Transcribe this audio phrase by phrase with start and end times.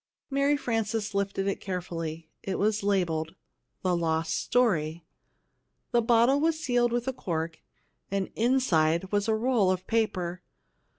[0.31, 2.27] Mary Frances lifted it carefully.
[2.41, 3.35] It was labeled
[3.83, 5.05] THE LOST STORY.
[5.91, 7.59] The bottle was sealed with a cork,
[8.09, 10.41] and inside was a roll of paper.